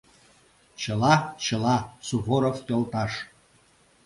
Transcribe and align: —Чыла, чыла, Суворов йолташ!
—Чыла, 0.81 1.13
чыла, 1.43 1.77
Суворов 2.07 2.57
йолташ! 2.69 3.13